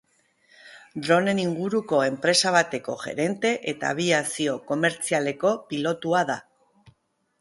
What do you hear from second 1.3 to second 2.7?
inguruko enpresa